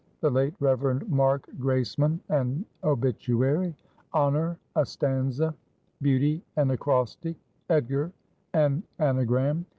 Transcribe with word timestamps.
_""The 0.21 0.31
late 0.31 0.55
Reverend 0.59 1.07
Mark 1.09 1.47
Graceman: 1.59 2.21
an 2.29 2.65
Obituary." 2.83 3.75
"Honor: 4.13 4.57
a 4.75 4.83
Stanza." 4.83 5.53
"Beauty: 6.01 6.41
an 6.55 6.71
Acrostic." 6.71 7.35
"_Edgar: 7.69 8.11
an 8.55 8.81
Anagram. 8.97 9.67